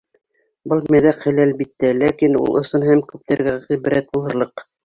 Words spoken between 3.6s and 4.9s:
ғибрәт булырлыҡ.